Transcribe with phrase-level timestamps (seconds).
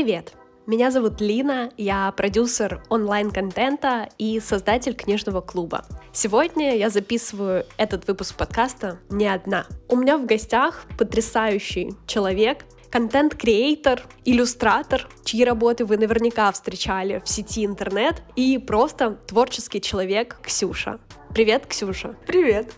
[0.00, 0.32] Привет!
[0.66, 5.84] Меня зовут Лина, я продюсер онлайн-контента и создатель книжного клуба.
[6.10, 9.66] Сегодня я записываю этот выпуск подкаста не одна.
[9.88, 17.66] У меня в гостях потрясающий человек, контент-креатор, иллюстратор, чьи работы вы наверняка встречали в сети
[17.66, 20.98] интернет, и просто творческий человек Ксюша.
[21.34, 22.16] Привет, Ксюша.
[22.26, 22.72] Привет.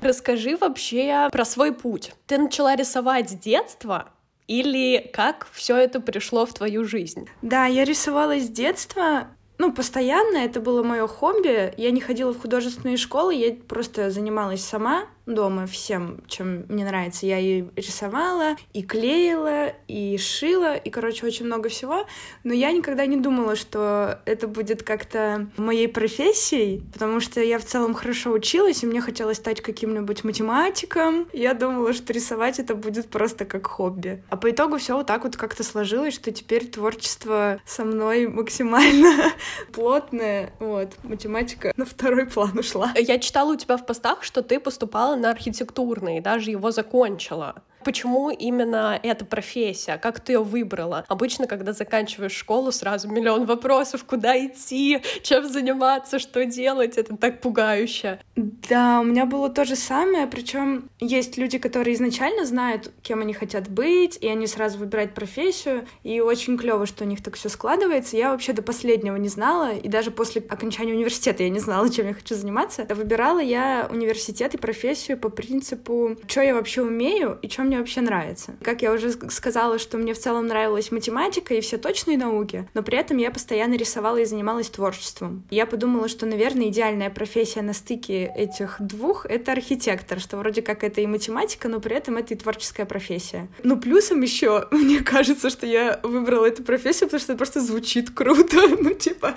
[0.00, 2.14] Расскажи вообще про свой путь.
[2.28, 4.10] Ты начала рисовать с детства,
[4.50, 7.28] или как все это пришло в твою жизнь?
[7.40, 9.28] Да, я рисовала с детства.
[9.58, 11.72] Ну, постоянно это было мое хобби.
[11.76, 17.26] Я не ходила в художественные школы, я просто занималась сама дома всем, чем мне нравится.
[17.26, 22.06] Я и рисовала, и клеила, и шила, и, короче, очень много всего.
[22.44, 27.64] Но я никогда не думала, что это будет как-то моей профессией, потому что я в
[27.64, 31.28] целом хорошо училась, и мне хотелось стать каким-нибудь математиком.
[31.32, 34.22] Я думала, что рисовать это будет просто как хобби.
[34.28, 39.32] А по итогу все вот так вот как-то сложилось, что теперь творчество со мной максимально
[39.72, 40.52] плотное.
[40.58, 42.92] Вот, математика на второй план ушла.
[42.96, 47.62] Я читала у тебя в постах, что ты поступала на архитектурный, даже его закончила.
[47.84, 49.96] Почему именно эта профессия?
[49.96, 51.04] Как ты ее выбрала?
[51.08, 56.98] Обычно, когда заканчиваешь школу, сразу миллион вопросов, куда идти, чем заниматься, что делать.
[56.98, 58.20] Это так пугающе.
[58.36, 60.26] Да, у меня было то же самое.
[60.26, 65.86] Причем есть люди, которые изначально знают, кем они хотят быть, и они сразу выбирают профессию.
[66.02, 68.16] И очень клево, что у них так все складывается.
[68.16, 72.08] Я вообще до последнего не знала, и даже после окончания университета я не знала, чем
[72.08, 72.86] я хочу заниматься.
[72.88, 78.00] Выбирала я университет и профессию по принципу, что я вообще умею и чем мне вообще
[78.00, 78.56] нравится.
[78.62, 82.82] Как я уже сказала, что мне в целом нравилась математика и все точные науки, но
[82.82, 85.44] при этом я постоянно рисовала и занималась творчеством.
[85.50, 90.82] Я подумала, что, наверное, идеальная профессия на стыке этих двух— это архитектор, что вроде как
[90.82, 93.46] это и математика, но при этом это и творческая профессия.
[93.62, 98.10] Ну, плюсом еще мне кажется, что я выбрала эту профессию, потому что это просто звучит
[98.10, 98.58] круто.
[98.80, 99.34] Ну, типа,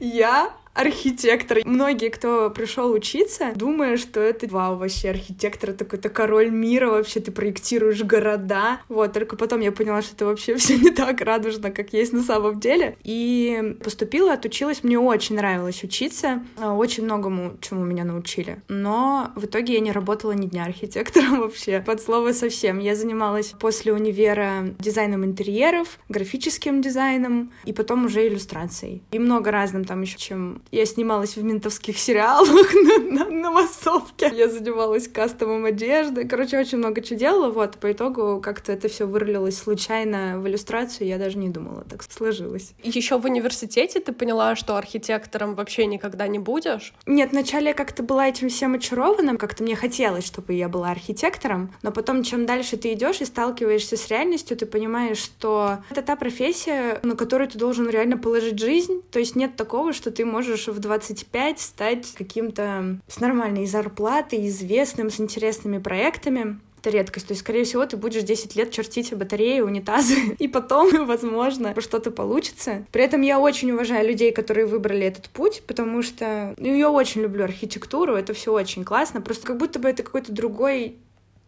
[0.00, 1.58] я архитектор.
[1.64, 7.32] Многие, кто пришел учиться, думая, что это вау, вообще архитектор такой-то король мира, вообще ты
[7.32, 8.80] проектируешь города.
[8.88, 12.22] Вот, только потом я поняла, что это вообще все не так радужно, как есть на
[12.22, 12.96] самом деле.
[13.04, 18.62] И поступила, отучилась, мне очень нравилось учиться, а, очень многому, чему меня научили.
[18.68, 22.78] Но в итоге я не работала ни дня архитектором вообще, под слово совсем.
[22.78, 29.02] Я занималась после универа дизайном интерьеров, графическим дизайном и потом уже иллюстрацией.
[29.10, 34.30] И много разным там еще, чем я снималась в ментовских сериалах на, на, на массовке.
[34.34, 36.26] Я занималась кастомом одежды.
[36.26, 37.50] Короче, очень много чего делала.
[37.50, 41.08] Вот, по итогу как-то это все вырвалось случайно в иллюстрацию.
[41.08, 42.72] Я даже не думала, так сложилось.
[42.82, 46.94] Еще в университете ты поняла, что архитектором вообще никогда не будешь?
[47.06, 49.36] Нет, вначале я как-то была этим всем очарована.
[49.36, 51.72] Как-то мне хотелось, чтобы я была архитектором.
[51.82, 56.16] Но потом, чем дальше ты идешь и сталкиваешься с реальностью, ты понимаешь, что это та
[56.16, 59.02] профессия, на которую ты должен реально положить жизнь.
[59.10, 64.48] То есть нет такого, что ты можешь можешь в 25 стать каким-то с нормальной зарплатой,
[64.48, 67.26] известным, с интересными проектами это редкость.
[67.26, 72.10] То есть, скорее всего, ты будешь 10 лет чертить батареи, унитазы, и потом, возможно, что-то
[72.10, 72.86] получится.
[72.92, 77.22] При этом я очень уважаю людей, которые выбрали этот путь, потому что ну, я очень
[77.22, 79.20] люблю архитектуру, это все очень классно.
[79.20, 80.96] Просто как будто бы это какой-то другой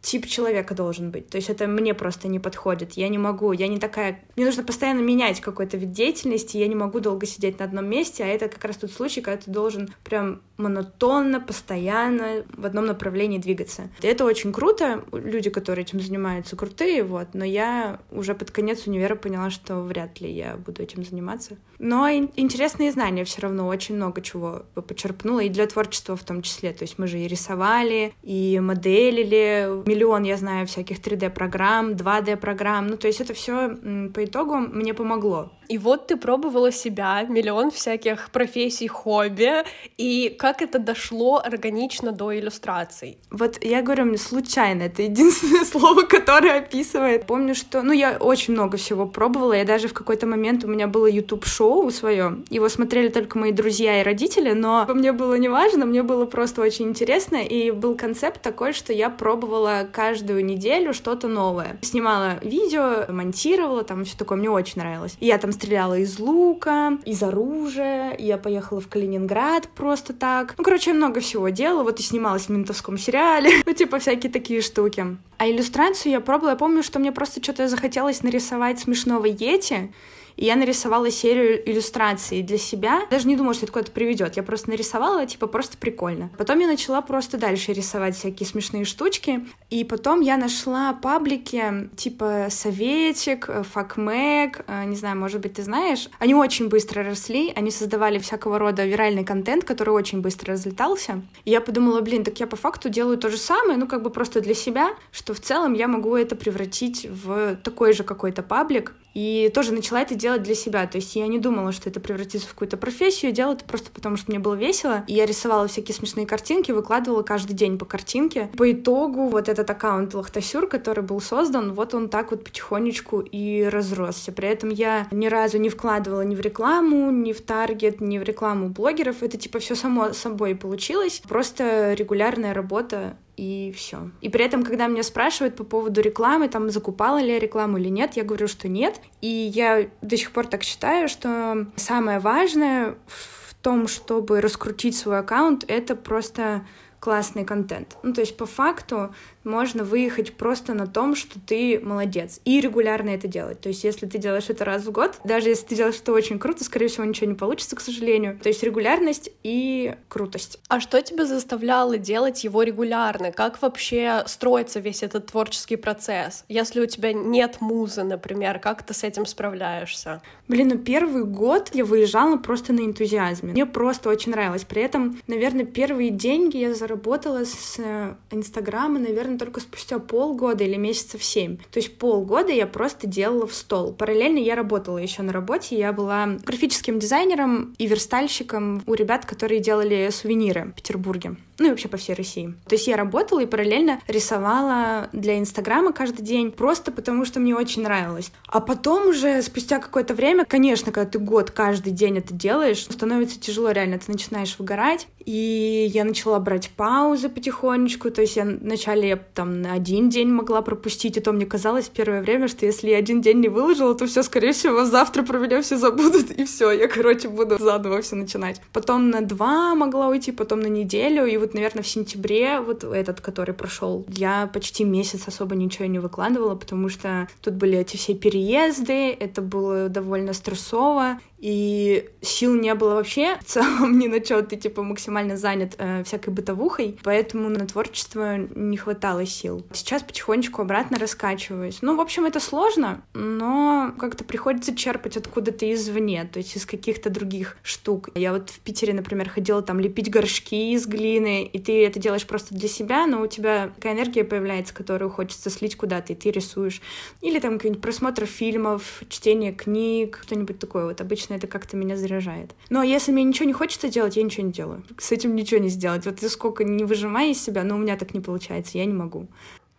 [0.00, 1.28] тип человека должен быть.
[1.28, 2.92] То есть это мне просто не подходит.
[2.92, 4.20] Я не могу, я не такая...
[4.36, 8.24] Мне нужно постоянно менять какой-то вид деятельности, я не могу долго сидеть на одном месте,
[8.24, 13.38] а это как раз тот случай, когда ты должен прям монотонно, постоянно в одном направлении
[13.38, 13.90] двигаться.
[14.02, 15.04] Это очень круто.
[15.12, 17.28] Люди, которые этим занимаются, крутые, вот.
[17.32, 21.56] Но я уже под конец универа поняла, что вряд ли я буду этим заниматься.
[21.78, 26.72] Но интересные знания все равно, очень много чего почерпнула, и для творчества в том числе.
[26.72, 32.86] То есть мы же и рисовали, и моделили, миллион, я знаю, всяких 3D-программ, 2D-программ.
[32.88, 33.76] Ну, то есть это все
[34.14, 35.50] по итогу мне помогло.
[35.68, 39.64] И вот ты пробовала себя, миллион всяких профессий, хобби,
[39.98, 43.18] и как это дошло органично до иллюстраций?
[43.30, 47.26] Вот я говорю, мне случайно, это единственное слово, которое описывает.
[47.26, 50.86] Помню, что, ну, я очень много всего пробовала, я даже в какой-то момент у меня
[50.86, 55.84] было YouTube-шоу свое, его смотрели только мои друзья и родители, но мне было не важно,
[55.84, 61.28] мне было просто очень интересно, и был концепт такой, что я пробовала каждую неделю что-то
[61.28, 61.78] новое.
[61.82, 65.16] Снимала видео, монтировала, там все такое, мне очень нравилось.
[65.20, 70.54] Я там стреляла из лука, из оружия, я поехала в Калининград просто так.
[70.58, 74.60] Ну, короче, много всего делала, вот и снималась в ментовском сериале, ну, типа всякие такие
[74.62, 75.16] штуки.
[75.38, 79.92] А иллюстрацию я пробовала, я помню, что мне просто что-то захотелось нарисовать смешного Йети,
[80.38, 83.06] и я нарисовала серию иллюстраций для себя.
[83.10, 84.36] Даже не думала, что это куда-то приведет.
[84.36, 86.30] Я просто нарисовала, типа, просто прикольно.
[86.38, 92.46] Потом я начала просто дальше рисовать всякие смешные штучки, и потом я нашла паблики, типа,
[92.50, 96.08] Советик, Факмэг, э, не знаю, может быть, ты знаешь.
[96.20, 101.22] Они очень быстро росли, они создавали всякого рода виральный контент, который очень быстро разлетался.
[101.44, 104.10] И я подумала, блин, так я по факту делаю то же самое, ну, как бы
[104.10, 108.94] просто для себя, что в целом я могу это превратить в такой же какой-то паблик,
[109.14, 110.86] и тоже начала это делать для себя.
[110.86, 113.30] То есть я не думала, что это превратится в какую-то профессию.
[113.30, 115.04] Я делала это просто потому, что мне было весело.
[115.06, 118.50] И я рисовала всякие смешные картинки, выкладывала каждый день по картинке.
[118.58, 123.62] По итогу вот этот аккаунт Лохтасюр, который был создан, вот он так вот потихонечку и
[123.62, 124.32] разросся.
[124.32, 128.22] При этом я ни разу не вкладывала ни в рекламу, ни в таргет, ни в
[128.22, 129.22] рекламу блогеров.
[129.22, 131.22] Это типа все само собой получилось.
[131.26, 134.10] Просто регулярная работа и все.
[134.20, 137.88] И при этом, когда меня спрашивают по поводу рекламы, там, закупала ли я рекламу или
[137.88, 139.00] нет, я говорю, что нет.
[139.20, 145.20] И я до сих пор так считаю, что самое важное в том, чтобы раскрутить свой
[145.20, 146.66] аккаунт, это просто
[147.00, 147.96] классный контент.
[148.02, 149.14] Ну, то есть, по факту,
[149.44, 152.40] можно выехать просто на том, что ты молодец.
[152.44, 153.60] И регулярно это делать.
[153.60, 156.38] То есть, если ты делаешь это раз в год, даже если ты делаешь это очень
[156.38, 158.38] круто, скорее всего, ничего не получится, к сожалению.
[158.42, 160.60] То есть, регулярность и крутость.
[160.68, 163.32] А что тебя заставляло делать его регулярно?
[163.32, 166.44] Как вообще строится весь этот творческий процесс?
[166.48, 170.22] Если у тебя нет музы, например, как ты с этим справляешься?
[170.48, 173.52] Блин, ну первый год я выезжала просто на энтузиазме.
[173.52, 174.64] Мне просто очень нравилось.
[174.64, 180.76] При этом, наверное, первые деньги я заработала с э, Инстаграма, наверное, только спустя полгода или
[180.76, 181.58] месяцев семь.
[181.70, 183.92] То есть полгода я просто делала в стол.
[183.92, 185.76] Параллельно я работала еще на работе.
[185.76, 191.36] Я была графическим дизайнером и верстальщиком у ребят, которые делали сувениры в Петербурге.
[191.58, 192.54] Ну и вообще по всей России.
[192.68, 197.54] То есть я работала и параллельно рисовала для Инстаграма каждый день, просто потому что мне
[197.54, 198.30] очень нравилось.
[198.46, 203.40] А потом уже спустя какое-то время, конечно, когда ты год каждый день это делаешь, становится
[203.40, 205.08] тяжело реально, ты начинаешь выгорать.
[205.24, 210.28] И я начала брать паузы потихонечку, то есть я вначале я там на один день
[210.28, 213.94] могла пропустить, и то мне казалось первое время, что если я один день не выложила,
[213.94, 218.00] то все, скорее всего, завтра про меня все забудут, и все, я, короче, буду заново
[218.00, 218.62] все начинать.
[218.72, 223.20] Потом на два могла уйти, потом на неделю, и вот, наверное, в сентябре, вот этот,
[223.20, 228.14] который прошел, я почти месяц особо ничего не выкладывала, потому что тут были эти все
[228.14, 234.42] переезды, это было довольно стрессово, и сил не было вообще в целом ни на что,
[234.42, 239.64] ты типа максимально занят э, всякой бытовухой, поэтому на творчество не хватало сил.
[239.72, 241.78] Сейчас потихонечку обратно раскачиваюсь.
[241.80, 247.10] Ну, в общем, это сложно, но как-то приходится черпать откуда-то извне, то есть из каких-то
[247.10, 248.10] других штук.
[248.14, 252.26] Я вот в Питере, например, ходила там лепить горшки из глины, и ты это делаешь
[252.26, 256.30] просто для себя, но у тебя такая энергия появляется, которую хочется слить куда-то, и ты
[256.30, 256.80] рисуешь.
[257.20, 261.96] Или там какой-нибудь просмотр фильмов, чтение книг, что-нибудь такое вот обычно обычно это как-то меня
[261.96, 262.54] заряжает.
[262.70, 264.82] Но если мне ничего не хочется делать, я ничего не делаю.
[264.98, 266.06] С этим ничего не сделать.
[266.06, 268.94] Вот я сколько не выжимаю из себя, но у меня так не получается, я не
[268.94, 269.26] могу.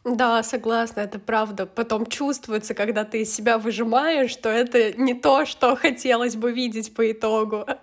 [0.06, 1.66] Да, согласна, это правда.
[1.66, 6.94] Потом чувствуется, когда ты из себя выжимаешь, что это не то, что хотелось бы видеть
[6.94, 7.66] по итогу.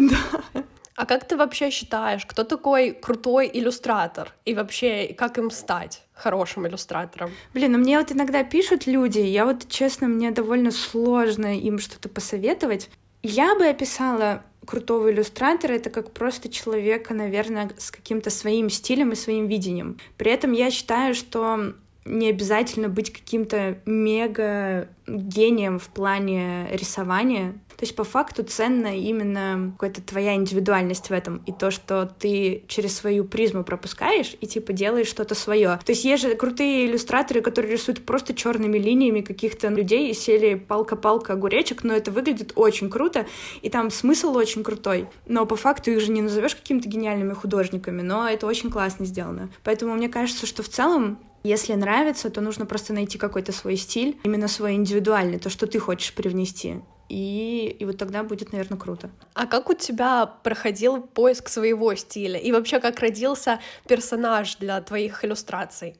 [0.00, 0.62] Да.
[0.94, 4.32] А как ты вообще считаешь, кто такой крутой иллюстратор?
[4.44, 6.02] И вообще, как им стать?
[6.18, 7.30] Хорошим иллюстратором.
[7.54, 12.08] Блин, ну мне вот иногда пишут люди, я вот, честно, мне довольно сложно им что-то
[12.08, 12.90] посоветовать.
[13.22, 19.16] Я бы описала крутого иллюстратора это как просто человека, наверное, с каким-то своим стилем и
[19.16, 19.98] своим видением.
[20.18, 21.72] При этом я считаю, что
[22.08, 27.52] не обязательно быть каким-то мега гением в плане рисования.
[27.78, 32.64] То есть по факту ценно именно какая-то твоя индивидуальность в этом и то, что ты
[32.66, 35.78] через свою призму пропускаешь и типа делаешь что-то свое.
[35.84, 40.56] То есть есть же крутые иллюстраторы, которые рисуют просто черными линиями каких-то людей и сели
[40.56, 43.26] палка-палка огуречек, но это выглядит очень круто,
[43.62, 45.06] и там смысл очень крутой.
[45.26, 49.50] Но по факту их же не назовешь какими-то гениальными художниками, но это очень классно сделано.
[49.62, 54.18] Поэтому мне кажется, что в целом если нравится, то нужно просто найти какой-то свой стиль,
[54.24, 56.80] именно свой индивидуальный, то, что ты хочешь привнести.
[57.08, 59.10] И, и вот тогда будет, наверное, круто.
[59.34, 62.38] А как у тебя проходил поиск своего стиля?
[62.38, 65.96] И вообще, как родился персонаж для твоих иллюстраций?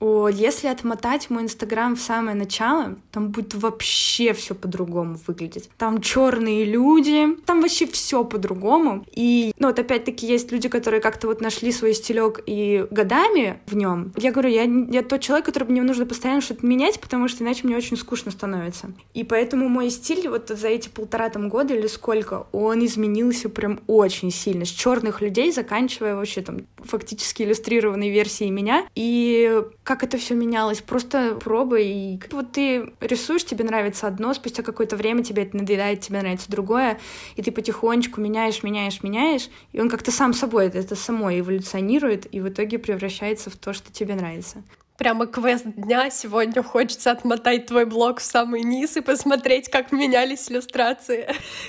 [0.00, 5.68] О, если отмотать мой инстаграм в самое начало, там будет вообще все по-другому выглядеть.
[5.76, 9.04] Там черные люди, там вообще все по-другому.
[9.12, 13.76] И, ну, вот опять-таки есть люди, которые как-то вот нашли свой стилек и годами в
[13.76, 14.12] нем.
[14.16, 17.66] Я говорю, я, я тот человек, которому мне нужно постоянно что-то менять, потому что иначе
[17.66, 18.92] мне очень скучно становится.
[19.12, 23.80] И поэтому мой стиль вот за эти полтора там года или сколько, он изменился прям
[23.86, 24.64] очень сильно.
[24.64, 28.86] С черных людей, заканчивая вообще там фактически иллюстрированной версией меня.
[28.94, 30.82] И как это все менялось.
[30.82, 31.84] Просто пробуй.
[31.84, 36.48] И вот ты рисуешь, тебе нравится одно, спустя какое-то время тебе это надоедает, тебе нравится
[36.48, 37.00] другое,
[37.34, 42.38] и ты потихонечку меняешь, меняешь, меняешь, и он как-то сам собой, это, само эволюционирует, и
[42.38, 44.62] в итоге превращается в то, что тебе нравится
[45.00, 46.10] прямо квест дня.
[46.10, 51.26] Сегодня хочется отмотать твой блог в самый низ и посмотреть, как менялись иллюстрации.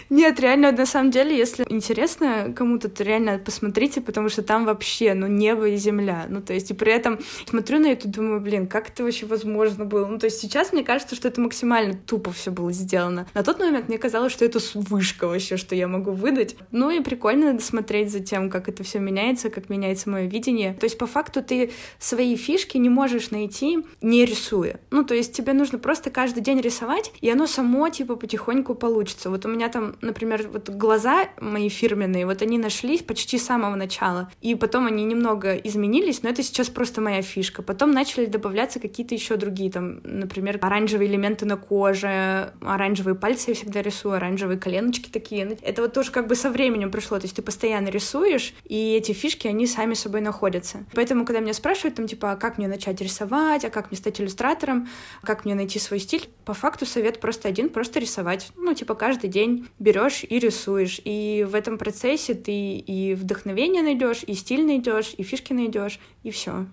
[0.10, 5.14] Нет, реально, на самом деле, если интересно кому-то, то реально посмотрите, потому что там вообще,
[5.14, 6.26] ну, небо и земля.
[6.28, 9.86] Ну, то есть, и при этом смотрю на это, думаю, блин, как это вообще возможно
[9.86, 10.08] было?
[10.08, 13.28] Ну, то есть сейчас мне кажется, что это максимально тупо все было сделано.
[13.34, 16.58] На тот момент мне казалось, что это вышка вообще, что я могу выдать.
[16.72, 20.74] Ну и прикольно смотреть за тем, как это все меняется, как меняется мое видение.
[20.74, 24.80] То есть, по факту, ты свои фишки не можешь можешь найти, не рисуя.
[24.90, 29.30] Ну, то есть тебе нужно просто каждый день рисовать, и оно само, типа, потихоньку получится.
[29.30, 33.76] Вот у меня там, например, вот глаза мои фирменные, вот они нашлись почти с самого
[33.76, 37.62] начала, и потом они немного изменились, но это сейчас просто моя фишка.
[37.62, 43.56] Потом начали добавляться какие-то еще другие, там, например, оранжевые элементы на коже, оранжевые пальцы я
[43.56, 45.58] всегда рисую, оранжевые коленочки такие.
[45.62, 49.12] Это вот тоже как бы со временем пришло, то есть ты постоянно рисуешь, и эти
[49.12, 50.86] фишки, они сами собой находятся.
[50.94, 53.98] Поэтому, когда меня спрашивают, там, типа, а как мне начать рисовать, рисовать, а как мне
[53.98, 54.88] стать иллюстратором,
[55.22, 56.30] как мне найти свой стиль.
[56.46, 58.52] По факту совет просто один, просто рисовать.
[58.56, 61.02] Ну, типа каждый день берешь и рисуешь.
[61.04, 66.32] И в этом процессе ты и вдохновение найдешь, и стиль найдешь, и фишки найдешь, и
[66.32, 66.66] все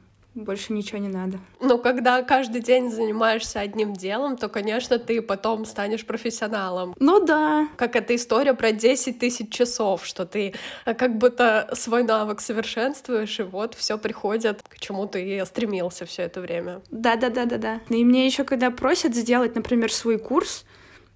[0.43, 1.39] больше ничего не надо.
[1.61, 6.95] Но когда каждый день занимаешься одним делом, то, конечно, ты потом станешь профессионалом.
[6.99, 7.69] Ну да.
[7.77, 10.55] Как эта история про 10 тысяч часов, что ты
[10.85, 16.07] э, как будто свой навык совершенствуешь, и вот все приходит к чему ты и стремился
[16.07, 16.83] все это время.
[16.91, 17.81] Да, да, да, да, да.
[17.89, 20.65] И мне еще когда просят сделать, например, свой курс,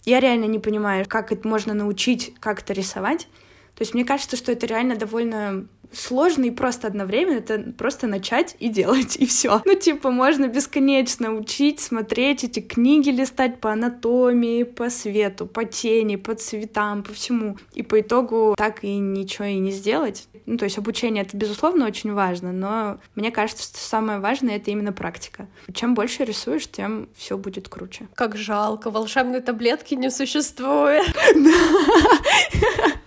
[0.04, 3.28] я реально не понимаю, как это можно научить как-то рисовать.
[3.74, 8.56] То есть мне кажется, что это реально довольно сложно и просто одновременно это просто начать
[8.58, 9.62] и делать, и все.
[9.64, 16.16] Ну, типа, можно бесконечно учить, смотреть эти книги, листать по анатомии, по свету, по тени,
[16.16, 17.56] по цветам, по всему.
[17.74, 20.28] И по итогу так и ничего и не сделать.
[20.46, 24.70] Ну, то есть обучение— это, безусловно, очень важно, но мне кажется, что самое важное— это
[24.70, 25.46] именно практика.
[25.72, 28.08] Чем больше рисуешь, тем все будет круче.
[28.14, 31.06] Как жалко, волшебной таблетки не существует.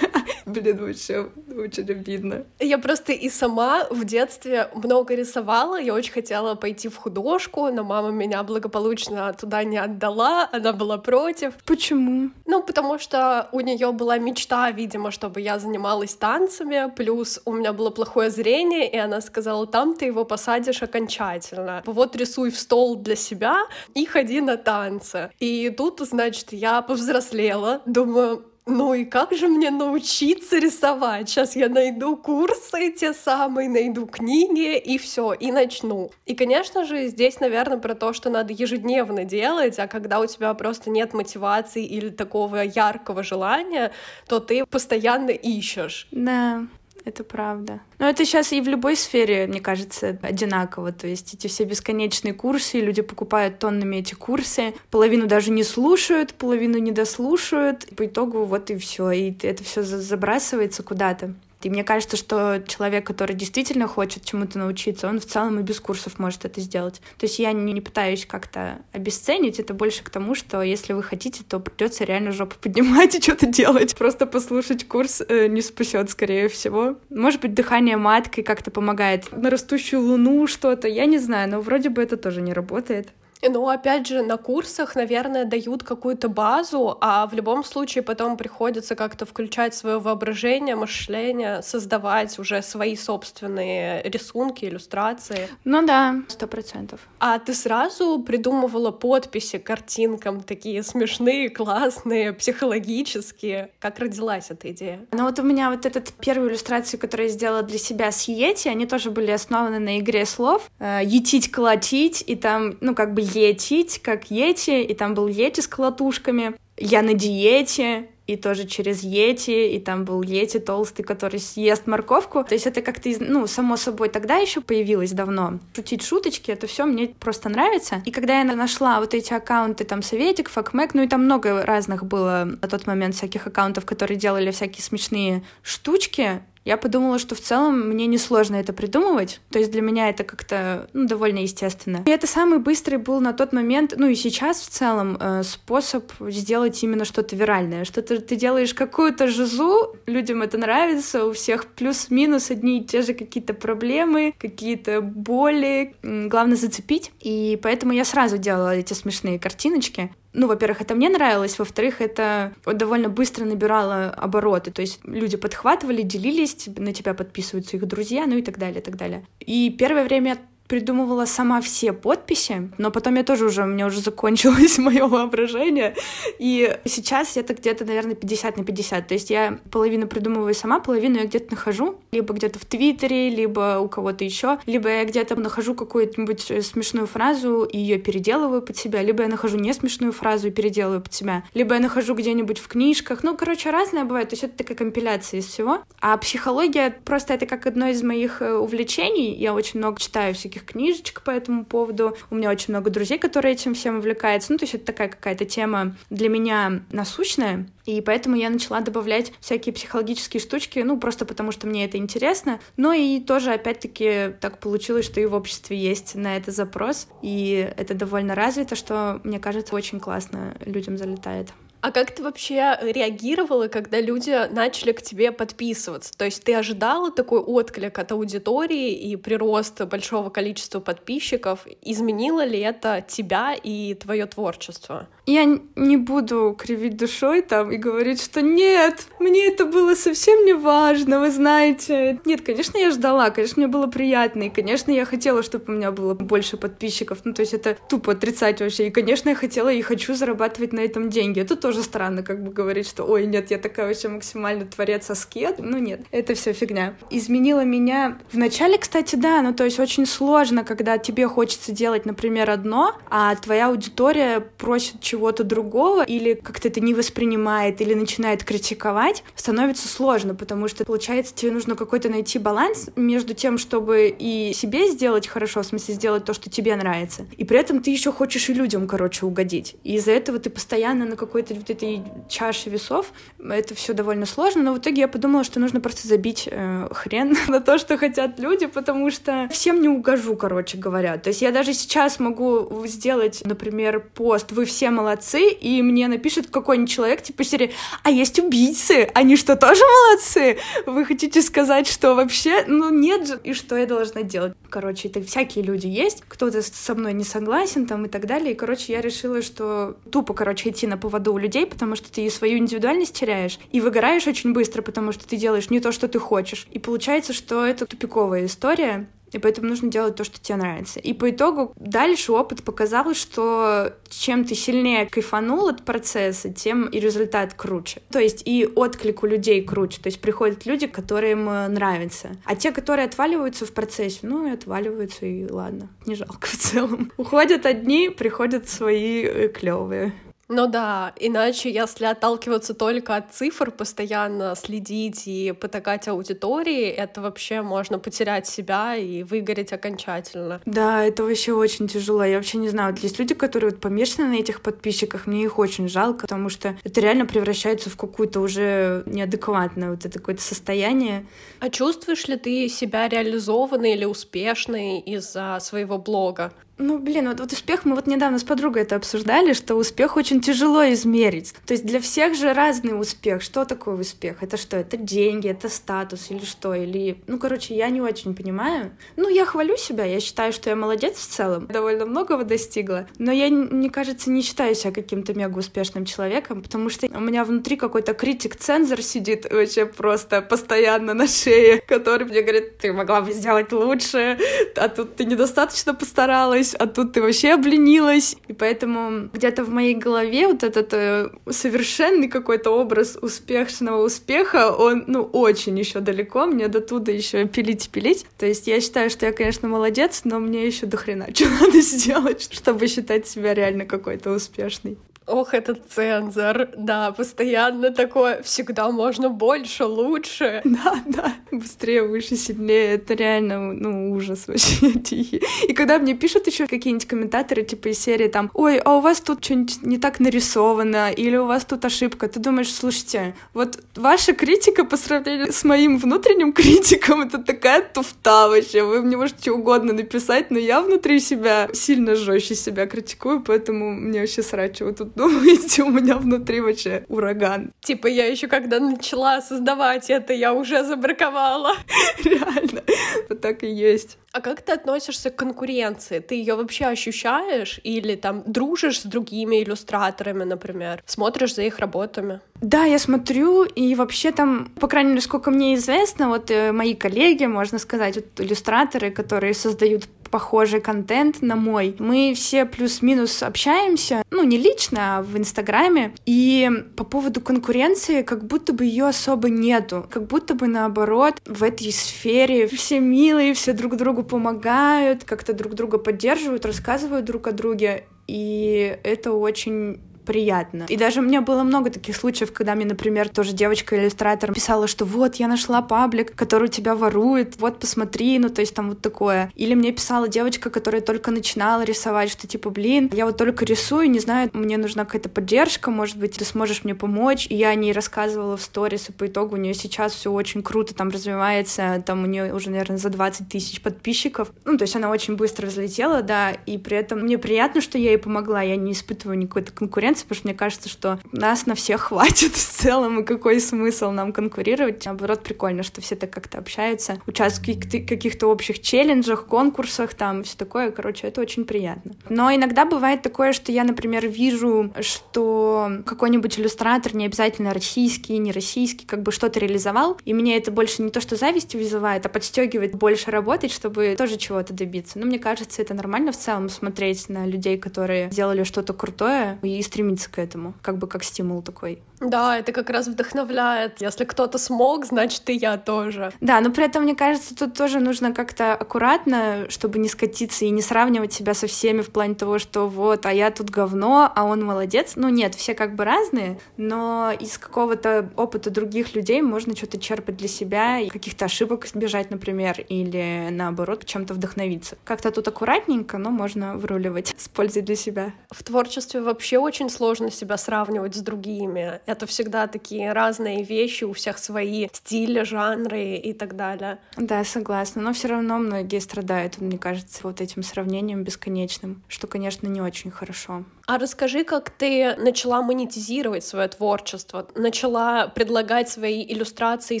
[0.50, 2.44] Блин, вообще очень обидно.
[2.58, 5.80] Я просто и сама в детстве много рисовала.
[5.80, 10.48] Я очень хотела пойти в художку, но мама меня благополучно туда не отдала.
[10.52, 11.54] Она была против.
[11.64, 12.30] Почему?
[12.46, 16.92] Ну, потому что у нее была мечта, видимо, чтобы я занималась танцами.
[16.94, 21.82] Плюс у меня было плохое зрение, и она сказала, там ты его посадишь окончательно.
[21.86, 23.62] Вот рисуй в стол для себя
[23.94, 25.30] и ходи на танцы.
[25.38, 27.82] И тут, значит, я повзрослела.
[27.86, 31.28] Думаю, ну и как же мне научиться рисовать?
[31.28, 36.10] Сейчас я найду курсы те самые, найду книги и все, и начну.
[36.26, 40.54] И, конечно же, здесь, наверное, про то, что надо ежедневно делать, а когда у тебя
[40.54, 43.92] просто нет мотивации или такого яркого желания,
[44.26, 46.06] то ты постоянно ищешь.
[46.12, 46.66] Да.
[47.04, 47.80] Это правда.
[47.98, 50.92] Но это сейчас и в любой сфере, мне кажется, одинаково.
[50.92, 56.34] То есть эти все бесконечные курсы, люди покупают тоннами эти курсы, половину даже не слушают,
[56.34, 57.86] половину не дослушают.
[57.96, 61.34] По итогу вот и все, и это все забрасывается куда-то.
[61.62, 65.80] И мне кажется, что человек, который действительно хочет чему-то научиться, он в целом и без
[65.80, 67.00] курсов может это сделать.
[67.18, 71.02] То есть я не, не пытаюсь как-то обесценить, это больше к тому, что если вы
[71.02, 73.96] хотите, то придется реально жопу поднимать и что-то делать.
[73.96, 76.96] Просто послушать курс э, не спасет, скорее всего.
[77.10, 79.30] Может быть, дыхание маткой как-то помогает.
[79.32, 83.08] На растущую луну что-то, я не знаю, но вроде бы это тоже не работает.
[83.42, 88.94] Ну, опять же, на курсах, наверное, дают какую-то базу, а в любом случае потом приходится
[88.94, 95.48] как-то включать свое воображение, мышление, создавать уже свои собственные рисунки, иллюстрации.
[95.64, 97.00] Ну да, сто процентов.
[97.18, 103.70] А ты сразу придумывала подписи картинкам, такие смешные, классные, психологические.
[103.78, 105.06] Как родилась эта идея?
[105.12, 108.68] Ну вот у меня вот этот первую иллюстрацию, которую я сделала для себя с Йети,
[108.68, 110.70] они тоже были основаны на игре слов.
[110.78, 115.60] Э, етить, колотить, и там, ну, как бы етить, как ети, и там был ети
[115.60, 116.54] с колотушками.
[116.76, 122.44] Я на диете, и тоже через Йети, и там был Йети толстый, который съест морковку.
[122.44, 125.58] То есть это как-то, ну, само собой тогда еще появилось давно.
[125.74, 128.02] Шутить шуточки, это все мне просто нравится.
[128.04, 132.04] И когда я нашла вот эти аккаунты, там, Советик, Факмэк, ну и там много разных
[132.04, 137.40] было на тот момент всяких аккаунтов, которые делали всякие смешные штучки, я подумала, что в
[137.40, 139.40] целом мне несложно это придумывать.
[139.50, 142.04] То есть для меня это как-то ну, довольно естественно.
[142.06, 146.12] И это самый быстрый был на тот момент, ну и сейчас в целом, э, способ
[146.20, 147.84] сделать именно что-то виральное.
[147.84, 153.14] Что-то ты делаешь какую-то жизу, людям это нравится, у всех плюс-минус одни и те же
[153.14, 155.96] какие-то проблемы, какие-то боли.
[156.04, 157.10] Главное зацепить.
[157.18, 162.52] И поэтому я сразу делала эти смешные картиночки ну, во-первых, это мне нравилось, во-вторых, это
[162.64, 168.36] довольно быстро набирало обороты, то есть люди подхватывали, делились, на тебя подписываются их друзья, ну
[168.36, 169.26] и так далее, и так далее.
[169.40, 170.38] И первое время
[170.70, 175.96] придумывала сама все подписи, но потом я тоже уже, у меня уже закончилось мое воображение,
[176.38, 181.18] и сейчас это где-то, наверное, 50 на 50, то есть я половину придумываю сама, половину
[181.18, 185.74] я где-то нахожу, либо где-то в Твиттере, либо у кого-то еще, либо я где-то нахожу
[185.74, 190.46] какую-нибудь э, смешную фразу и ее переделываю под себя, либо я нахожу не смешную фразу
[190.46, 194.34] и переделываю под себя, либо я нахожу где-нибудь в книжках, ну, короче, разное бывает, то
[194.34, 198.54] есть это такая компиляция из всего, а психология просто это как одно из моих э,
[198.54, 202.16] увлечений, я очень много читаю всяких всяких книжечек по этому поводу.
[202.30, 204.52] У меня очень много друзей, которые этим всем увлекаются.
[204.52, 207.66] Ну, то есть это такая какая-то тема для меня насущная.
[207.86, 212.60] И поэтому я начала добавлять всякие психологические штучки, ну, просто потому что мне это интересно.
[212.76, 217.08] Но и тоже, опять-таки, так получилось, что и в обществе есть на это запрос.
[217.22, 221.52] И это довольно развито, что, мне кажется, очень классно людям залетает.
[221.82, 226.12] А как ты вообще реагировала, когда люди начали к тебе подписываться?
[226.16, 231.66] То есть ты ожидала такой отклик от аудитории и прирост большого количества подписчиков?
[231.82, 235.08] Изменило ли это тебя и твое творчество?
[235.26, 240.54] Я не буду кривить душой там и говорить, что нет, мне это было совсем не
[240.54, 242.20] важно, вы знаете.
[242.24, 245.92] Нет, конечно, я ждала, конечно, мне было приятно, и, конечно, я хотела, чтобы у меня
[245.92, 247.20] было больше подписчиков.
[247.24, 248.88] Ну, то есть это тупо отрицать вообще.
[248.88, 251.40] И, конечно, я хотела и хочу зарабатывать на этом деньги.
[251.40, 255.56] Это тоже странно, как бы говорить, что ой, нет, я такая вообще максимально творец аскет.
[255.58, 256.94] Ну, нет, это все фигня.
[257.10, 262.06] Изменила меня в начале, кстати, да, ну, то есть очень сложно, когда тебе хочется делать,
[262.06, 268.44] например, одно, а твоя аудитория просит чего-то другого, или как-то это не воспринимает, или начинает
[268.44, 274.52] критиковать, становится сложно, потому что, получается, тебе нужно какой-то найти баланс между тем, чтобы и
[274.54, 278.12] себе сделать хорошо, в смысле сделать то, что тебе нравится, и при этом ты еще
[278.12, 279.76] хочешь и людям, короче, угодить.
[279.84, 284.62] И из-за этого ты постоянно на какой-то вот этой чаше весов, это все довольно сложно,
[284.62, 288.38] но в итоге я подумала, что нужно просто забить э, хрен на то, что хотят
[288.38, 291.18] люди, потому что всем не угожу, короче говоря.
[291.18, 296.50] То есть я даже сейчас могу сделать, например, пост «Вы все молодцы», и мне напишет
[296.50, 299.10] какой-нибудь человек, типа серии «А есть убийцы?
[299.14, 300.58] Они что, тоже молодцы?
[300.86, 302.64] Вы хотите сказать, что вообще?
[302.66, 306.94] Ну нет же, и что я должна делать?» Короче, это всякие люди есть, кто-то со
[306.94, 310.86] мной не согласен там и так далее, и, короче, я решила, что тупо, короче, идти
[310.86, 315.10] на поводу у людей, потому что ты свою индивидуальность теряешь, и выгораешь очень быстро, потому
[315.10, 316.68] что ты делаешь не то, что ты хочешь.
[316.70, 321.00] И получается, что это тупиковая история, и поэтому нужно делать то, что тебе нравится.
[321.00, 327.00] И по итогу дальше опыт показал, что чем ты сильнее кайфанул от процесса, тем и
[327.00, 328.02] результат круче.
[328.10, 330.00] То есть и отклик у людей круче.
[330.00, 332.30] То есть приходят люди, которым э, нравится.
[332.44, 337.12] А те, которые отваливаются в процессе, ну и отваливаются, и ладно, не жалко в целом.
[337.16, 340.12] Уходят одни, приходят свои э, клевые.
[340.52, 347.62] Ну да, иначе если отталкиваться только от цифр, постоянно следить и потакать аудитории, это вообще
[347.62, 350.60] можно потерять себя и выгореть окончательно.
[350.66, 352.24] Да, это вообще очень тяжело.
[352.24, 355.88] Я вообще не знаю, есть люди, которые вот помешаны на этих подписчиках, мне их очень
[355.88, 361.26] жалко, потому что это реально превращается в какую-то уже неадекватное вот это какое-то состояние.
[361.60, 366.52] А чувствуешь ли ты себя реализованной или успешной из-за своего блога?
[366.82, 370.40] Ну, блин, вот, вот успех, мы вот недавно с подругой это обсуждали, что успех очень
[370.40, 371.54] тяжело измерить.
[371.66, 373.42] То есть для всех же разный успех.
[373.42, 374.42] Что такое успех?
[374.42, 374.78] Это что?
[374.78, 376.74] Это деньги, это статус или что?
[376.74, 378.92] Или, ну, короче, я не очень понимаю.
[379.16, 381.66] Ну, я хвалю себя, я считаю, что я молодец в целом.
[381.66, 383.06] Довольно многого достигла.
[383.18, 387.44] Но я, мне кажется, не считаю себя каким-то мега успешным человеком, потому что у меня
[387.44, 393.32] внутри какой-то критик-цензор сидит вообще просто постоянно на шее, который мне говорит, ты могла бы
[393.32, 394.38] сделать лучше,
[394.76, 398.36] а тут ты недостаточно постаралась обленилась, а тут ты вообще обленилась.
[398.48, 405.04] И поэтому где-то в моей голове вот этот э, совершенный какой-то образ успешного успеха, он,
[405.06, 408.26] ну, очень еще далеко, мне до туда еще пилить и пилить.
[408.38, 411.80] То есть я считаю, что я, конечно, молодец, но мне еще до хрена что надо
[411.80, 414.98] сделать, чтобы считать себя реально какой-то успешной.
[415.26, 420.62] Ох, этот цензор, да, постоянно такое, всегда можно больше, лучше.
[420.80, 425.42] Да, да, быстрее, выше, сильнее, это реально, ну, ужас вообще тихий.
[425.68, 429.20] И когда мне пишут еще какие-нибудь комментаторы, типа из серии там, ой, а у вас
[429.20, 434.32] тут что-нибудь не так нарисовано, или у вас тут ошибка, ты думаешь, слушайте, вот ваша
[434.32, 439.92] критика по сравнению с моим внутренним критиком, это такая туфта вообще, вы мне можете угодно
[439.92, 445.30] написать, но я внутри себя сильно жестче себя критикую, поэтому мне вообще что вы тут
[445.30, 447.72] думаете, у меня внутри вообще ураган.
[447.80, 451.74] Типа я еще когда начала создавать это, я уже забраковала.
[452.24, 452.82] Реально,
[453.28, 454.18] вот так и есть.
[454.32, 456.20] А как ты относишься к конкуренции?
[456.20, 461.02] Ты ее вообще ощущаешь или там дружишь с другими иллюстраторами, например?
[461.06, 462.40] Смотришь за их работами?
[462.60, 466.94] Да, я смотрю, и вообще там, по крайней мере, сколько мне известно, вот э, мои
[466.94, 471.96] коллеги, можно сказать, вот иллюстраторы, которые создают похожий контент на мой.
[471.98, 476.14] Мы все плюс-минус общаемся, ну, не лично, а в Инстаграме.
[476.26, 480.06] И по поводу конкуренции, как будто бы ее особо нету.
[480.10, 485.74] Как будто бы наоборот, в этой сфере все милые, все друг другу помогают, как-то друг
[485.74, 488.04] друга поддерживают, рассказывают друг о друге.
[488.26, 490.86] И это очень приятно.
[490.88, 495.04] И даже у меня было много таких случаев, когда мне, например, тоже девочка-иллюстратор писала, что
[495.04, 499.50] вот, я нашла паблик, который тебя ворует, вот, посмотри, ну, то есть там вот такое.
[499.56, 504.08] Или мне писала девочка, которая только начинала рисовать, что типа, блин, я вот только рисую,
[504.08, 507.48] не знаю, мне нужна какая-то поддержка, может быть, ты сможешь мне помочь.
[507.50, 510.62] И я о ней рассказывала в сторис, и по итогу у нее сейчас все очень
[510.62, 514.52] круто там развивается, там у нее уже, наверное, за 20 тысяч подписчиков.
[514.64, 518.10] Ну, то есть она очень быстро взлетела, да, и при этом мне приятно, что я
[518.10, 521.74] ей помогла, я не испытываю никакой-то конкуренции, конкуренции, потому что мне кажется, что нас на
[521.74, 525.04] всех хватит в целом, и какой смысл нам конкурировать.
[525.04, 530.56] Наоборот, прикольно, что все так как-то общаются, участвуют в каких-то общих челленджах, конкурсах, там, все
[530.56, 530.90] такое.
[530.90, 532.12] Короче, это очень приятно.
[532.28, 538.52] Но иногда бывает такое, что я, например, вижу, что какой-нибудь иллюстратор, не обязательно российский, не
[538.52, 542.28] российский, как бы что-то реализовал, и мне это больше не то, что зависть вызывает, а
[542.28, 545.18] подстегивает больше работать, чтобы тоже чего-то добиться.
[545.18, 549.82] Но мне кажется, это нормально в целом смотреть на людей, которые сделали что-то крутое и
[549.82, 552.02] стремиться стремиться к этому, как бы как стимул такой.
[552.20, 554.00] Да, это как раз вдохновляет.
[554.00, 556.32] Если кто-то смог, значит и я тоже.
[556.40, 560.70] Да, но при этом, мне кажется, тут тоже нужно как-то аккуратно, чтобы не скатиться и
[560.70, 564.44] не сравнивать себя со всеми в плане того, что вот, а я тут говно, а
[564.44, 565.12] он молодец.
[565.16, 570.36] Ну нет, все как бы разные, но из какого-то опыта других людей можно что-то черпать
[570.36, 574.98] для себя, и каких-то ошибок избежать, например, или наоборот, чем-то вдохновиться.
[575.04, 578.32] Как-то тут аккуратненько, но можно выруливать с пользой для себя.
[578.50, 582.00] В творчестве вообще очень сложно себя сравнивать с другими.
[582.10, 586.98] Это всегда такие разные вещи, у всех свои стили, жанры и так далее.
[587.16, 588.02] Да, согласна.
[588.02, 593.12] Но все равно многие страдают, мне кажется, вот этим сравнением бесконечным, что, конечно, не очень
[593.12, 593.62] хорошо.
[593.86, 600.00] А расскажи, как ты начала монетизировать свое творчество, начала предлагать свои иллюстрации и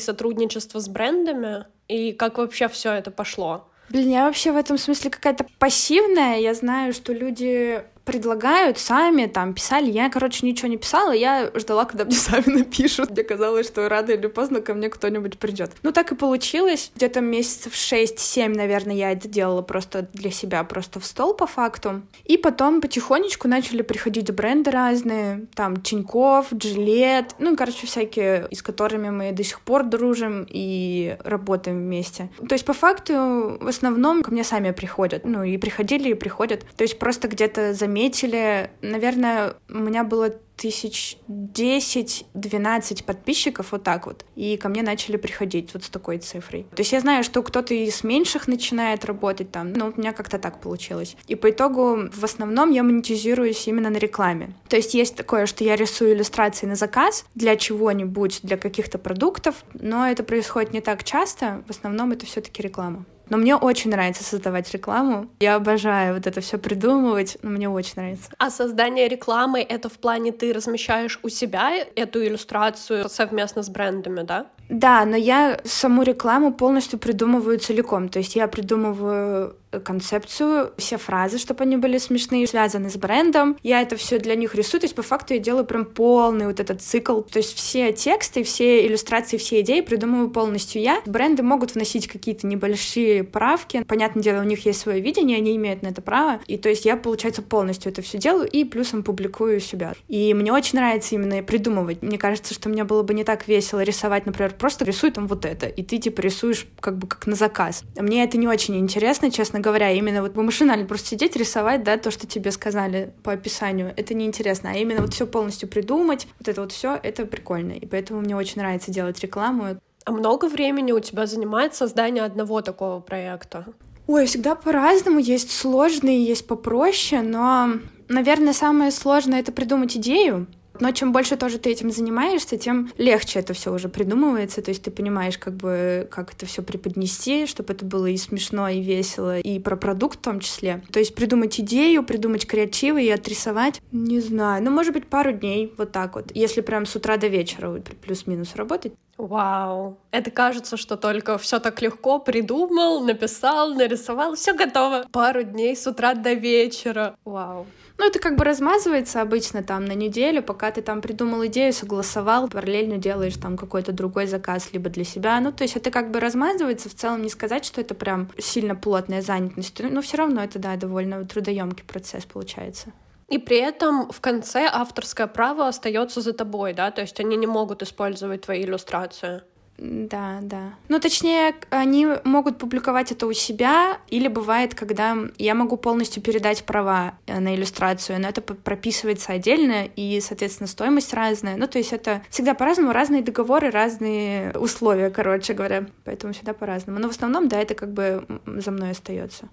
[0.00, 3.68] сотрудничество с брендами, и как вообще все это пошло?
[3.88, 6.38] Блин, я вообще в этом смысле какая-то пассивная.
[6.38, 9.90] Я знаю, что люди предлагают сами, там, писали.
[9.90, 13.10] Я, короче, ничего не писала, я ждала, когда мне сами напишут.
[13.10, 15.72] Мне казалось, что рано или поздно ко мне кто-нибудь придет.
[15.82, 16.90] Ну, так и получилось.
[16.96, 22.02] Где-то месяцев 6-7, наверное, я это делала просто для себя, просто в стол по факту.
[22.24, 29.10] И потом потихонечку начали приходить бренды разные, там, Тиньков, Джилет, ну, короче, всякие, с которыми
[29.10, 32.30] мы до сих пор дружим и работаем вместе.
[32.48, 36.64] То есть, по факту, в основном ко мне сами приходят, ну, и приходили, и приходят.
[36.76, 38.70] То есть, просто где-то за заметили.
[38.82, 44.24] Наверное, у меня было тысяч десять, двенадцать подписчиков вот так вот.
[44.36, 46.66] И ко мне начали приходить вот с такой цифрой.
[46.76, 50.38] То есть я знаю, что кто-то из меньших начинает работать там, но у меня как-то
[50.38, 51.16] так получилось.
[51.26, 54.54] И по итогу в основном я монетизируюсь именно на рекламе.
[54.68, 59.64] То есть есть такое, что я рисую иллюстрации на заказ для чего-нибудь, для каких-то продуктов,
[59.72, 61.64] но это происходит не так часто.
[61.66, 63.06] В основном это все-таки реклама.
[63.30, 65.28] Но мне очень нравится создавать рекламу.
[65.40, 68.30] Я обожаю вот это все придумывать, но мне очень нравится.
[68.38, 74.22] А создание рекламы это в плане ты размещаешь у себя эту иллюстрацию совместно с брендами,
[74.22, 74.46] да?
[74.68, 78.08] Да, но я саму рекламу полностью придумываю целиком.
[78.08, 83.56] То есть я придумываю концепцию, все фразы, чтобы они были смешные, связаны с брендом.
[83.62, 86.60] Я это все для них рисую, то есть по факту я делаю прям полный вот
[86.60, 87.20] этот цикл.
[87.20, 91.00] То есть все тексты, все иллюстрации, все идеи придумываю полностью я.
[91.06, 93.84] Бренды могут вносить какие-то небольшие правки.
[93.84, 96.40] Понятное дело, у них есть свое видение, они имеют на это право.
[96.46, 99.92] И то есть я, получается, полностью это все делаю и плюсом публикую себя.
[100.08, 102.02] И мне очень нравится именно придумывать.
[102.02, 105.44] Мне кажется, что мне было бы не так весело рисовать, например, просто рисуй там вот
[105.44, 107.84] это, и ты типа рисуешь как бы как на заказ.
[107.96, 109.90] Мне это не очень интересно, честно честно говоря.
[109.90, 114.70] Именно вот машинально просто сидеть, рисовать, да, то, что тебе сказали по описанию, это неинтересно.
[114.70, 117.72] А именно вот все полностью придумать, вот это вот все, это прикольно.
[117.72, 119.80] И поэтому мне очень нравится делать рекламу.
[120.04, 123.64] А много времени у тебя занимает создание одного такого проекта?
[124.06, 125.20] Ой, всегда по-разному.
[125.20, 127.74] Есть сложные, есть попроще, но,
[128.08, 130.46] наверное, самое сложное— это придумать идею,
[130.80, 134.62] но чем больше тоже ты этим занимаешься, тем легче это все уже придумывается.
[134.62, 138.68] То есть ты понимаешь, как бы, как это все преподнести, чтобы это было и смешно,
[138.68, 140.82] и весело, и про продукт в том числе.
[140.92, 145.72] То есть придумать идею, придумать креативы и отрисовать, не знаю, ну, может быть, пару дней,
[145.76, 146.30] вот так вот.
[146.34, 147.70] Если прям с утра до вечера
[148.02, 148.92] плюс-минус работать.
[149.16, 155.04] Вау, это кажется, что только все так легко придумал, написал, нарисовал, все готово.
[155.12, 157.16] Пару дней с утра до вечера.
[157.24, 157.66] Вау.
[158.00, 162.48] Ну, это как бы размазывается обычно там на неделю, пока ты там придумал идею, согласовал,
[162.48, 165.38] параллельно делаешь там какой-то другой заказ либо для себя.
[165.38, 166.88] Ну, то есть это как бы размазывается.
[166.88, 170.76] В целом не сказать, что это прям сильно плотная занятость, но все равно это, да,
[170.76, 172.90] довольно трудоемкий процесс получается.
[173.28, 177.46] И при этом в конце авторское право остается за тобой, да, то есть они не
[177.46, 179.42] могут использовать твои иллюстрации.
[179.80, 180.74] Да, да.
[180.88, 186.64] Ну, точнее, они могут публиковать это у себя, или бывает, когда я могу полностью передать
[186.64, 191.56] права э, на иллюстрацию, но это прописывается отдельно, и, соответственно, стоимость разная.
[191.56, 195.86] Ну, то есть это всегда по-разному, разные договоры, разные условия, короче говоря.
[196.04, 196.98] Поэтому всегда по-разному.
[196.98, 199.48] Но в основном, да, это как бы за мной остается.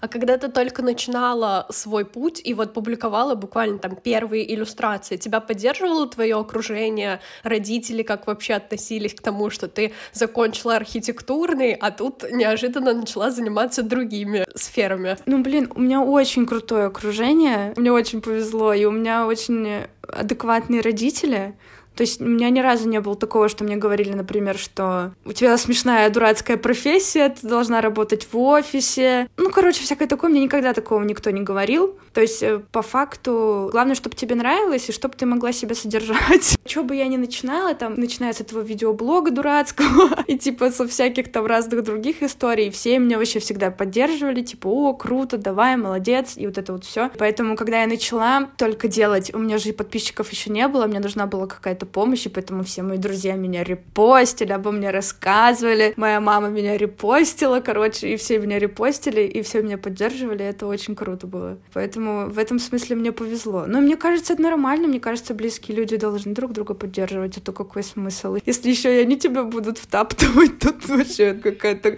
[0.00, 5.40] А когда ты только начинала свой путь и вот публиковала буквально там первые иллюстрации, тебя
[5.40, 12.24] поддерживало твое окружение, родители как вообще относились к тому, что ты закончила архитектурный, а тут
[12.30, 15.16] неожиданно начала заниматься другими сферами?
[15.26, 20.80] Ну, блин, у меня очень крутое окружение, мне очень повезло, и у меня очень адекватные
[20.80, 21.56] родители,
[21.96, 25.32] то есть у меня ни разу не было такого, что мне говорили, например, что у
[25.32, 29.28] тебя смешная дурацкая профессия, ты должна работать в офисе.
[29.38, 30.30] Ну, короче, всякое такое.
[30.30, 31.96] Мне никогда такого никто не говорил.
[32.12, 36.58] То есть, э, по факту, главное, чтобы тебе нравилось и чтобы ты могла себя содержать.
[36.66, 41.32] Что бы я ни начинала, там, начиная с этого видеоблога дурацкого и, типа, со всяких
[41.32, 46.46] там разных других историй, все меня вообще всегда поддерживали, типа, о, круто, давай, молодец, и
[46.46, 47.10] вот это вот все.
[47.18, 51.00] Поэтому, когда я начала только делать, у меня же и подписчиков еще не было, мне
[51.00, 56.20] нужна была какая-то какой-то помощи, поэтому все мои друзья меня репостили, обо мне рассказывали, моя
[56.20, 61.26] мама меня репостила, короче, и все меня репостили, и все меня поддерживали, это очень круто
[61.26, 61.56] было.
[61.72, 63.66] Поэтому в этом смысле мне повезло.
[63.66, 67.82] Но мне кажется, это нормально, мне кажется, близкие люди должны друг друга поддерживать, это какой
[67.82, 68.36] смысл?
[68.46, 71.96] Если еще и они тебя будут втаптывать, то вообще какая-то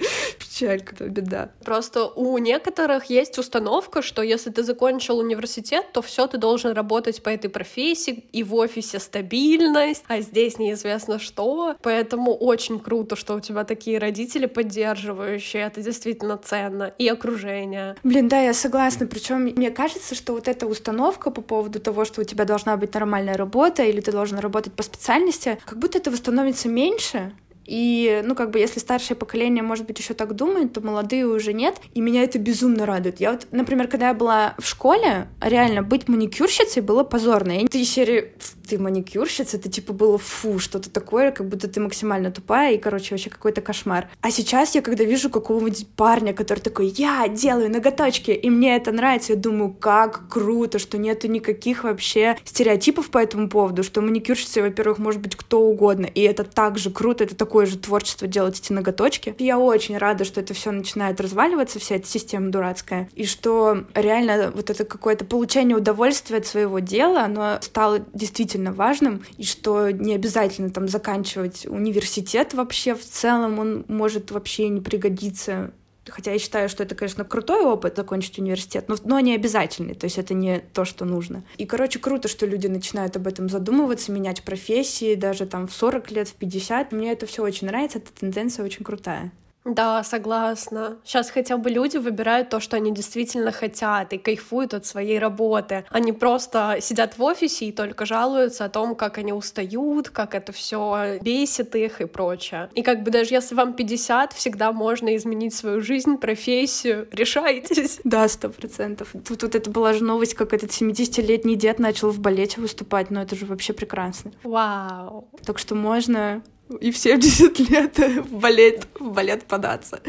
[0.59, 1.51] печаль, какая-то беда.
[1.65, 7.23] Просто у некоторых есть установка, что если ты закончил университет, то все ты должен работать
[7.23, 11.77] по этой профессии и в офисе стабильно, ценность, а здесь неизвестно что.
[11.83, 15.63] Поэтому очень круто, что у тебя такие родители поддерживающие.
[15.63, 16.93] Это действительно ценно.
[16.99, 17.97] И окружение.
[18.03, 19.07] Блин, да, я согласна.
[19.07, 22.95] Причем мне кажется, что вот эта установка по поводу того, что у тебя должна быть
[22.95, 27.33] нормальная работа или ты должен работать по специальности, как будто этого становится меньше.
[27.69, 31.53] И, ну, как бы, если старшее поколение, может быть, еще так думает, то молодые уже
[31.53, 31.77] нет.
[31.93, 33.21] И меня это безумно радует.
[33.21, 37.53] Я вот, например, когда я была в школе, реально быть маникюрщицей было позорно.
[37.53, 38.33] Я ты серии
[38.69, 43.15] ты маникюрщица, это типа было фу, что-то такое, как будто ты максимально тупая, и, короче,
[43.15, 44.09] вообще какой-то кошмар.
[44.21, 48.93] А сейчас я, когда вижу какого-нибудь парня, который такой, я делаю ноготочки, и мне это
[48.93, 54.63] нравится, я думаю, как круто, что нету никаких вообще стереотипов по этому поводу, что маникюрщицей,
[54.63, 58.61] во-первых, может быть кто угодно, и это так же круто, это такое же творчество делать
[58.61, 59.35] эти ноготочки.
[59.39, 64.53] Я очень рада, что это все начинает разваливаться, вся эта система дурацкая, и что реально
[64.55, 69.91] вот это какое-то получение удовольствия от своего дела, оно стало действительно действительно важным, и что
[69.91, 75.73] не обязательно там заканчивать университет вообще в целом, он может вообще не пригодиться
[76.11, 80.05] Хотя я считаю, что это, конечно, крутой опыт закончить университет, но, но не обязательный, то
[80.05, 81.43] есть это не то, что нужно.
[81.59, 86.11] И, короче, круто, что люди начинают об этом задумываться, менять профессии, даже там в 40
[86.13, 86.93] лет, в 50.
[86.93, 89.33] Мне это все очень нравится, эта тенденция очень крутая.
[89.69, 90.97] Да, согласна.
[91.05, 95.85] Сейчас хотя бы люди выбирают то, что они действительно хотят и кайфуют от своей работы.
[95.91, 100.53] Они просто сидят в офисе и только жалуются о том, как они устают, как это
[100.53, 102.71] все бесит их и прочее.
[102.75, 107.09] И как бы даже если вам 50, всегда можно изменить свою жизнь, профессию.
[107.13, 108.01] Решайтесь.
[108.09, 109.11] Да, сто процентов.
[109.27, 113.21] Тут вот это была же новость, как этот 70-летний дед начал в балете выступать, но
[113.21, 114.33] это же вообще прекрасно.
[114.45, 115.29] Вау.
[115.45, 116.43] Так что можно
[116.81, 120.01] и в 70 лет в балет, в балет податься.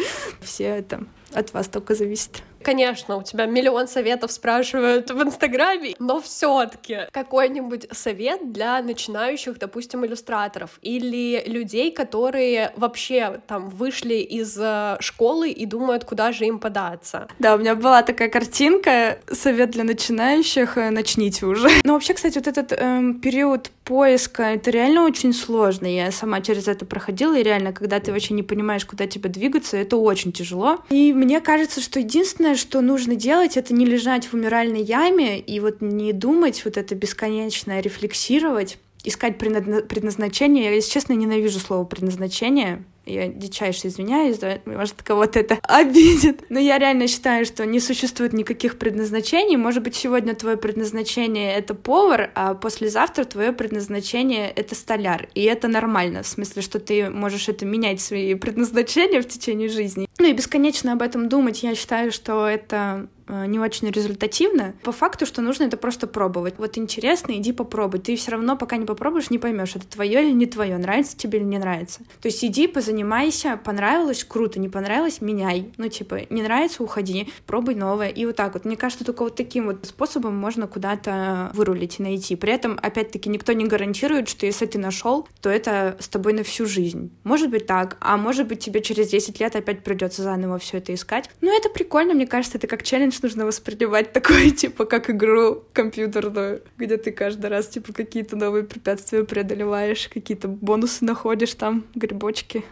[0.41, 2.43] Все это от вас только зависит.
[2.63, 9.57] Конечно, у тебя миллион советов спрашивают в Инстаграме, но все таки какой-нибудь совет для начинающих,
[9.59, 16.45] допустим, иллюстраторов или людей, которые вообще там вышли из э, школы и думают, куда же
[16.45, 17.27] им податься.
[17.39, 21.69] Да, у меня была такая картинка, совет для начинающих, э, начните уже.
[21.83, 25.87] Но вообще, кстати, вот этот эм, период поиска, это реально очень сложно.
[25.87, 29.77] Я сама через это проходила, и реально, когда ты вообще не понимаешь, куда тебе двигаться,
[29.77, 30.79] это очень тяжело.
[30.89, 35.59] И мне кажется, что единственное, что нужно делать, это не лежать в умиральной яме и
[35.59, 40.65] вот не думать вот это бесконечно рефлексировать, искать предназначение.
[40.65, 42.83] Я, если честно, ненавижу слово предназначение.
[43.09, 46.43] Я дичайше извиняюсь, да, может, кого-то это обидит.
[46.49, 49.55] Но я реально считаю, что не существует никаких предназначений.
[49.55, 55.27] Может быть, сегодня твое предназначение— это повар, а послезавтра твое предназначение— это столяр.
[55.33, 60.07] И это нормально, в смысле, что ты можешь это менять, свои предназначения в течение жизни.
[60.19, 64.73] Ну и бесконечно об этом думать, я считаю, что это не очень результативно.
[64.83, 66.55] По факту, что нужно это просто пробовать.
[66.57, 67.99] Вот интересно, иди попробуй.
[67.99, 71.39] Ты все равно, пока не попробуешь, не поймешь, это твое или не твое, нравится тебе
[71.39, 71.99] или не нравится.
[72.21, 75.71] То есть иди, позанимайся, понравилось, круто, не понравилось, меняй.
[75.77, 78.09] Ну, типа, не нравится, уходи, пробуй новое.
[78.09, 78.65] И вот так вот.
[78.65, 82.35] Мне кажется, только вот таким вот способом можно куда-то вырулить и найти.
[82.35, 86.43] При этом, опять-таки, никто не гарантирует, что если ты нашел, то это с тобой на
[86.43, 87.11] всю жизнь.
[87.23, 90.93] Может быть так, а может быть тебе через 10 лет опять придется заново все это
[90.93, 91.29] искать.
[91.41, 96.61] Но это прикольно, мне кажется, это как челлендж нужно воспринимать такое, типа, как игру компьютерную,
[96.77, 102.63] где ты каждый раз, типа, какие-то новые препятствия преодолеваешь, какие-то бонусы находишь там, грибочки.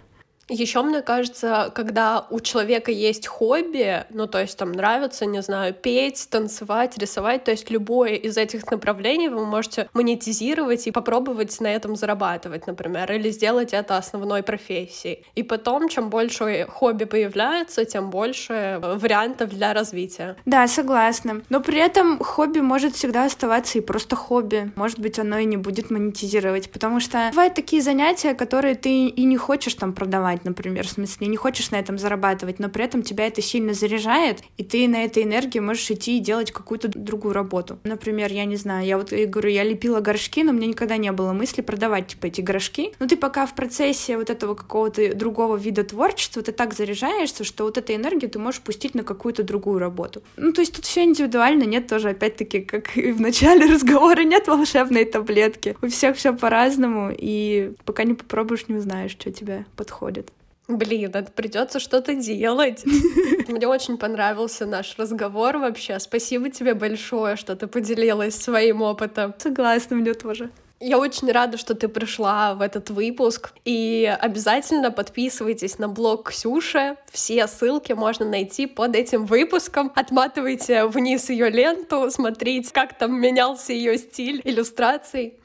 [0.50, 5.74] Еще мне кажется, когда у человека есть хобби, ну то есть там нравится, не знаю,
[5.74, 11.68] петь, танцевать, рисовать, то есть любое из этих направлений вы можете монетизировать и попробовать на
[11.68, 15.26] этом зарабатывать, например, или сделать это основной профессией.
[15.36, 20.38] И потом, чем больше хобби появляется, тем больше вариантов для развития.
[20.46, 21.42] Да, согласна.
[21.50, 24.72] Но при этом хобби может всегда оставаться и просто хобби.
[24.76, 29.24] Может быть, оно и не будет монетизировать, потому что бывают такие занятия, которые ты и
[29.26, 32.86] не хочешь там продавать занимать, например, в смысле, не хочешь на этом зарабатывать, но при
[32.86, 36.90] этом тебя это сильно заряжает, и ты на этой энергии можешь идти и делать какую-то
[36.90, 37.80] другую работу.
[37.84, 41.12] Например, я не знаю, я вот я говорю, я лепила горшки, но мне никогда не
[41.12, 42.94] было мысли продавать, типа, эти горшки.
[43.00, 47.64] Но ты пока в процессе вот этого какого-то другого вида творчества, ты так заряжаешься, что
[47.64, 50.22] вот этой энергию ты можешь пустить на какую-то другую работу.
[50.38, 54.48] Ну, то есть тут все индивидуально, нет тоже, опять-таки, как и в начале разговора, нет
[54.48, 55.76] волшебной таблетки.
[55.82, 60.27] У всех все по-разному, и пока не попробуешь, не узнаешь, что тебе подходит.
[60.68, 62.84] Блин, это придется что-то делать.
[63.48, 65.98] Мне очень понравился наш разговор вообще.
[66.00, 69.34] Спасибо тебе большое, что ты поделилась своим опытом.
[69.38, 70.50] Согласна, мне тоже.
[70.80, 73.54] Я очень рада, что ты пришла в этот выпуск.
[73.64, 76.98] И обязательно подписывайтесь на блог Ксюши.
[77.12, 79.92] Все ссылки можно найти под этим выпуском.
[79.96, 85.36] Отматывайте вниз ее ленту, смотрите, как там менялся ее стиль иллюстраций.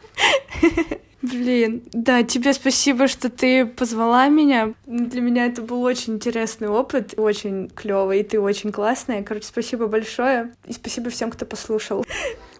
[1.23, 4.75] Блин, да, тебе спасибо, что ты позвала меня.
[4.87, 9.23] Для меня это был очень интересный опыт, очень клевый, и ты очень классная.
[9.23, 12.05] Короче, спасибо большое, и спасибо всем, кто послушал.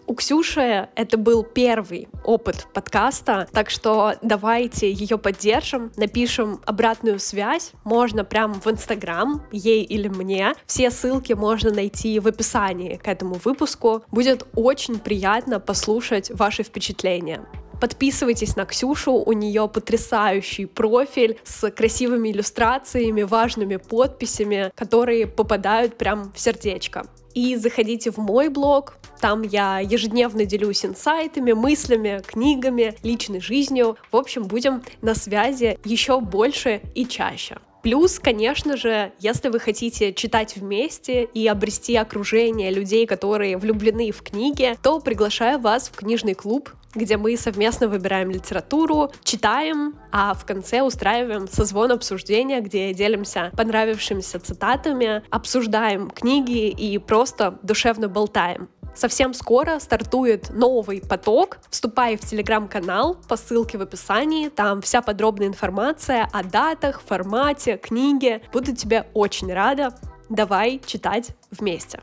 [0.05, 7.71] У Ксюши это был первый опыт подкаста, так что давайте ее поддержим, напишем обратную связь,
[7.85, 10.53] можно прямо в Инстаграм, ей или мне.
[10.65, 14.03] Все ссылки можно найти в описании к этому выпуску.
[14.11, 17.45] Будет очень приятно послушать ваши впечатления.
[17.83, 26.31] Подписывайтесь на Ксюшу, у нее потрясающий профиль с красивыми иллюстрациями, важными подписями, которые попадают прям
[26.31, 27.05] в сердечко.
[27.33, 33.97] И заходите в мой блог, там я ежедневно делюсь инсайтами, мыслями, книгами, личной жизнью.
[34.13, 37.57] В общем, будем на связи еще больше и чаще.
[37.83, 44.23] Плюс, конечно же, если вы хотите читать вместе и обрести окружение людей, которые влюблены в
[44.23, 50.45] книги, то приглашаю вас в книжный клуб где мы совместно выбираем литературу, читаем, а в
[50.45, 58.69] конце устраиваем созвон обсуждения, где делимся понравившимися цитатами, обсуждаем книги и просто душевно болтаем.
[58.95, 61.57] Совсем скоро стартует новый поток.
[61.69, 64.49] Вступай в телеграм-канал по ссылке в описании.
[64.49, 68.41] Там вся подробная информация о датах, формате, книге.
[68.51, 69.95] Буду тебе очень рада.
[70.29, 71.99] Давай читать вместе.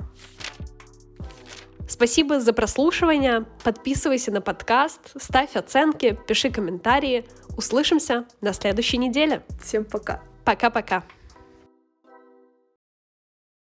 [1.89, 3.47] Спасибо за прослушивание.
[3.65, 7.27] Подписывайся на подкаст, ставь оценки, пиши комментарии.
[7.57, 9.43] Услышимся на следующей неделе.
[9.61, 10.23] Всем пока.
[10.45, 11.03] Пока-пока.